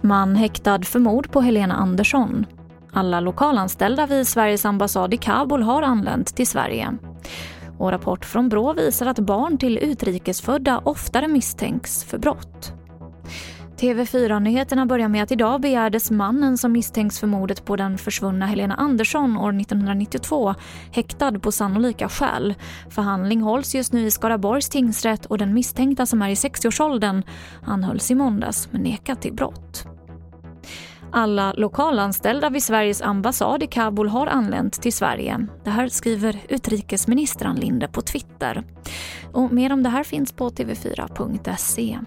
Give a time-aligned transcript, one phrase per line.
[0.00, 2.46] Man häktad för mord på Helena Andersson.
[2.92, 6.98] Alla lokalanställda vid Sveriges ambassad i Kabul har anlänt till Sverige.
[7.78, 12.72] Och rapport från Brå visar att barn till utrikesfödda oftare misstänks för brott.
[13.82, 18.74] TV4-nyheterna börjar med att idag begärdes mannen som misstänks för mordet på den försvunna Helena
[18.74, 20.54] Andersson år 1992
[20.92, 22.54] häktad på sannolika skäl.
[22.90, 27.22] Förhandling hålls just nu i Skaraborgs tingsrätt och den misstänkta som är i 60-årsåldern
[27.62, 29.84] anhölls i måndags men nekat till brott.
[31.12, 35.46] Alla lokalanställda vid Sveriges ambassad i Kabul har anlänt till Sverige.
[35.64, 38.64] Det här skriver utrikesminister Ann Linde på Twitter.
[39.32, 41.98] Och mer om det här finns på tv4.se.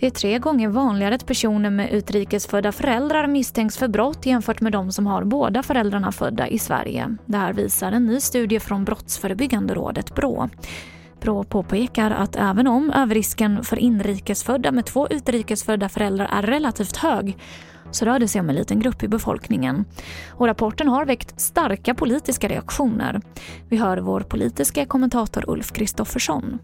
[0.00, 4.72] Det är tre gånger vanligare att personer med utrikesfödda föräldrar misstänks för brott jämfört med
[4.72, 7.16] de som har båda föräldrarna födda i Sverige.
[7.26, 10.48] Det här visar en ny studie från Brottsförebyggande rådet Brå.
[11.20, 17.36] Brå påpekar att även om överrisken för inrikesfödda med två utrikesfödda föräldrar är relativt hög
[17.90, 19.84] så rör det sig om en liten grupp i befolkningen.
[20.30, 23.20] Och rapporten har väckt starka politiska reaktioner.
[23.68, 26.58] Vi hör vår politiska kommentator Ulf Kristoffersson.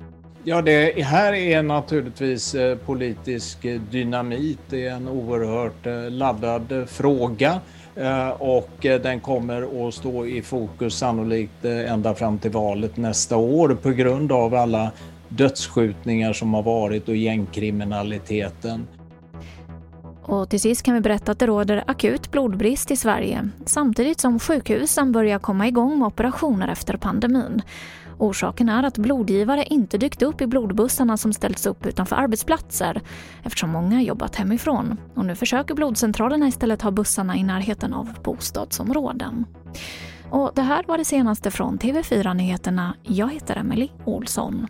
[0.49, 4.59] Ja, det här är naturligtvis eh, politisk eh, dynamit.
[4.69, 7.61] Det är en oerhört eh, laddad fråga
[8.39, 13.91] och den kommer att stå i fokus sannolikt ända fram till valet nästa år på
[13.91, 14.91] grund av alla
[15.29, 18.87] dödsskjutningar som har varit och gängkriminaliteten.
[20.23, 24.39] Och till sist kan vi berätta att det råder akut blodbrist i Sverige samtidigt som
[24.39, 27.63] sjukhusen börjar komma igång med operationer efter pandemin.
[28.19, 33.01] Orsaken är att blodgivare inte dykt upp i blodbussarna som ställts upp utanför arbetsplatser
[33.43, 34.97] eftersom många jobbat hemifrån.
[35.15, 39.45] Och nu försöker blodcentralerna istället ha bussarna i närheten av bostadsområden.
[40.31, 42.95] Och det här var det senaste från TV4 Nyheterna.
[43.03, 44.67] Jag heter Emily Olsson.